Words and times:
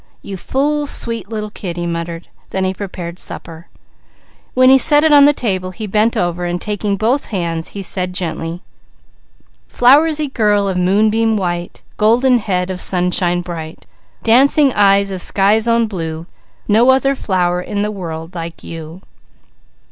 "You 0.23 0.35
fool 0.35 0.87
sweet 0.87 1.29
little 1.29 1.51
kid," 1.51 1.77
he 1.77 1.85
muttered. 1.85 2.27
Then 2.49 2.63
he 2.63 2.73
prepared 2.73 3.19
supper. 3.19 3.67
When 4.55 4.71
he 4.71 4.79
set 4.79 5.03
it 5.03 5.11
on 5.11 5.25
the 5.25 5.31
table 5.31 5.69
he 5.69 5.85
bent 5.85 6.17
over 6.17 6.43
and 6.43 6.59
taking 6.59 6.97
both 6.97 7.27
hands 7.27 7.67
he 7.77 7.83
said 7.83 8.11
gently: 8.11 8.63
"_Flowersy 9.71 10.33
girl 10.33 10.67
of 10.67 10.75
moonbeam 10.75 11.37
white, 11.37 11.83
Golden 11.97 12.39
head 12.39 12.71
of 12.71 12.81
sunshine 12.81 13.41
bright, 13.41 13.85
Dancing 14.23 14.73
eyes 14.73 15.11
of 15.11 15.21
sky's 15.21 15.67
own 15.67 15.85
blue, 15.85 16.25
No 16.67 16.89
other 16.89 17.13
flower 17.13 17.61
in 17.61 17.83
the 17.83 17.91
world 17.91 18.33
like 18.33 18.63
you. 18.63 19.03